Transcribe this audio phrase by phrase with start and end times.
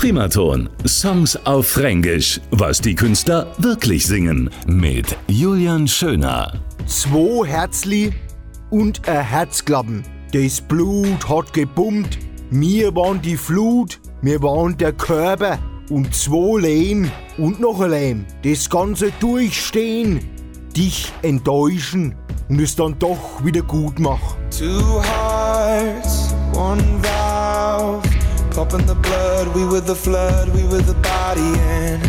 [0.00, 0.70] Primaton.
[0.86, 2.40] Songs auf Fränkisch.
[2.52, 4.48] Was die Künstler wirklich singen.
[4.66, 6.54] Mit Julian Schöner.
[6.86, 8.10] Zwei Herzli
[8.70, 10.02] und ein Herzklappen.
[10.32, 12.18] Das Blut hat gebummt.
[12.50, 15.58] Wir waren die Flut, wir waren der Körper.
[15.90, 18.26] Und zwei Lehm und noch ein Lehm.
[18.42, 20.20] Das Ganze durchstehen,
[20.74, 22.14] dich enttäuschen
[22.48, 24.38] und es dann doch wieder gut machen.
[24.50, 26.29] Two hearts.
[28.70, 31.58] Pumping the blood, we were the flood, we were the body.
[31.58, 32.00] And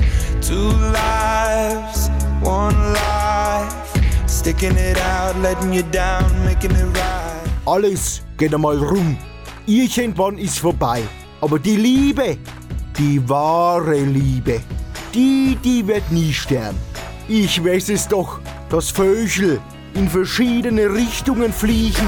[0.44, 2.09] two lives,
[2.44, 3.73] one life.
[4.27, 7.49] Sticking it out, letting you down, making it right.
[7.66, 9.18] Alles geht einmal rum.
[9.66, 11.02] Irgendwann ist vorbei.
[11.41, 12.38] Aber die Liebe,
[12.96, 14.62] die wahre Liebe,
[15.16, 16.77] die, die wird nie sterben.
[17.27, 19.59] Ich weiß es doch, dass Vögel
[19.96, 22.07] in verschiedene Richtungen fliegen.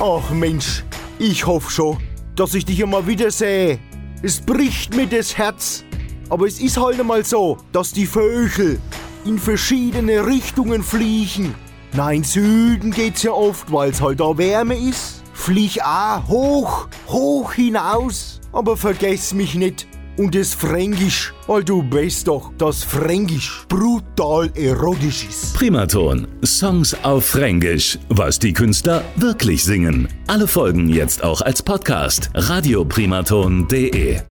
[0.00, 0.84] Ach Mensch,
[1.18, 1.98] ich hoffe schon,
[2.36, 3.80] dass ich dich einmal wiedersehe.
[4.22, 5.82] Es bricht mir das Herz.
[6.30, 8.78] Aber es ist halt einmal so, dass die Vögel
[9.24, 11.52] in verschiedene Richtungen fliegen.
[11.94, 15.24] Nein, Süden geht's ja oft, weil's halt da Wärme ist.
[15.32, 18.40] Flieg auch hoch, hoch hinaus.
[18.52, 19.88] Aber vergess mich nicht.
[20.18, 25.54] Und das Fränkisch, weil du weißt doch, dass Fränkisch brutal erotisch ist.
[25.54, 26.26] Primaton.
[26.44, 27.98] Songs auf Fränkisch.
[28.08, 30.08] Was die Künstler wirklich singen.
[30.26, 32.30] Alle Folgen jetzt auch als Podcast.
[32.34, 34.20] radioprimaton.de